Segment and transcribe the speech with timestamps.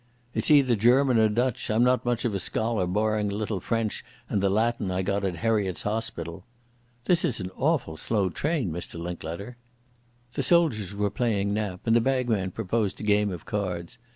[0.33, 1.69] "It's either German or Dutch.
[1.69, 5.23] I'm not much of a scholar, barring a little French and the Latin I got
[5.23, 6.43] at Heriot's Hospital....
[7.05, 9.57] This is an awful slow train, Mr Linklater."
[10.33, 13.99] The soldiers were playing nap, and the bagman proposed a game of cards.